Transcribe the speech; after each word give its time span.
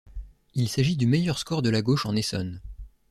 Il 0.55 0.67
s'agit 0.67 0.97
du 0.97 1.05
meilleur 1.05 1.37
score 1.37 1.61
de 1.61 1.69
la 1.69 1.83
gauche 1.83 2.07
en 2.07 2.15
Essonne. 2.15 2.59